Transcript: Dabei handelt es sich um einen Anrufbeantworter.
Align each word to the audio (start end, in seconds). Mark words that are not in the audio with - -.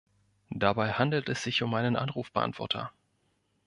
Dabei 0.55 0.93
handelt 0.93 1.29
es 1.29 1.43
sich 1.43 1.61
um 1.61 1.75
einen 1.75 1.95
Anrufbeantworter. 1.95 2.91